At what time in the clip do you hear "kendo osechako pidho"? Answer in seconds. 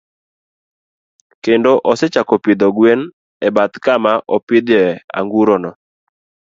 1.43-2.67